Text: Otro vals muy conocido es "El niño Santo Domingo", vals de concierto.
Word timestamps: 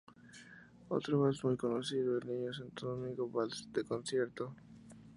Otro 0.87 1.19
vals 1.19 1.43
muy 1.43 1.55
conocido 1.57 2.17
es 2.17 2.23
"El 2.23 2.29
niño 2.31 2.51
Santo 2.53 2.87
Domingo", 2.87 3.29
vals 3.29 3.71
de 3.71 3.83
concierto. 3.83 4.55